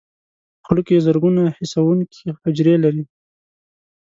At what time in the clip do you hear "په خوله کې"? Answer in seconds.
0.57-1.03